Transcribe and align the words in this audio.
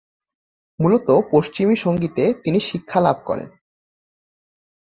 মূলত 0.79 1.07
পশ্চিমি 1.31 1.75
সংগীতে 1.75 2.23
তিনি 2.43 2.59
শিক্ষা 2.59 2.99
লাভ 3.01 3.17
করেন। 3.25 3.49